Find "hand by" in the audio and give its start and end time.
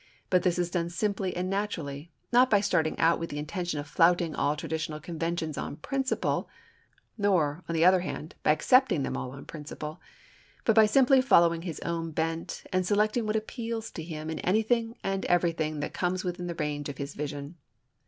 7.99-8.49